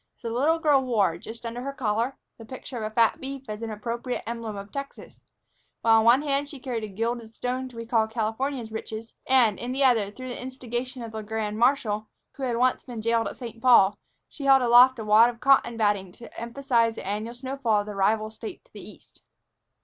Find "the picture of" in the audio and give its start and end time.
2.39-2.91